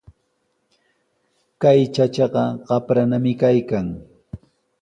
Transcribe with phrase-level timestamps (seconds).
[1.61, 3.87] Kay chachaqa qapranami kaykan.